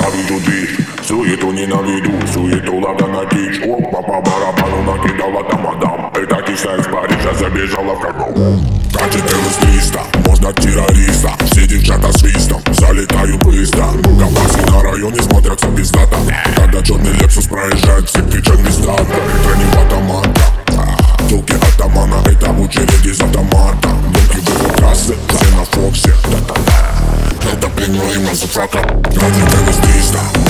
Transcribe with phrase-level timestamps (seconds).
[0.00, 0.70] Что-то вижу движ,
[1.06, 7.34] суету ненавиду Суету лада на кич, опа по барабану накидала тамадам Это киса из Парижа
[7.34, 8.60] забежала в карман
[8.92, 11.32] Катит ЛС-300, можно террориста.
[11.50, 13.84] Все девчата свистом, залетаю быстро.
[14.18, 16.16] Капаски на районе смотрятся пиздато.
[16.56, 20.40] Когда черный Лексус проезжает, все кричат места Это не атаманка
[21.28, 23.20] Туки атамана, это в очереди из
[27.90, 30.49] Это пингвин, motherfucker Катит ЛС-300,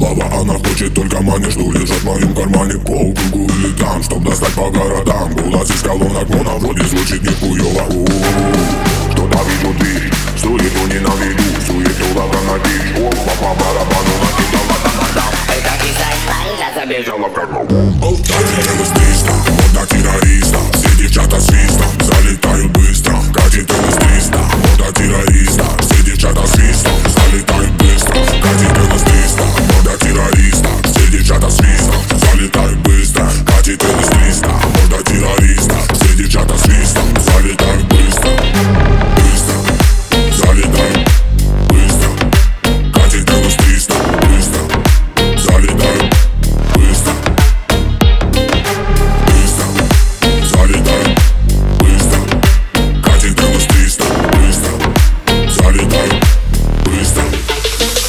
[0.00, 1.18] шалава Она хочет только
[1.50, 2.74] что лежат в моем кармане.
[2.80, 5.34] По округу или там, чтоб достать по городам.
[5.34, 7.84] Голос из колонок, но на вроде звучит нихуёво.
[7.90, 9.10] У-у-у.
[9.12, 15.72] Что-то вижу движ, суету ненавиду Суету лада на дичь, опа по барабану накидала тамадам Это
[15.82, 17.66] киса из Парижа забежала Бежала в карман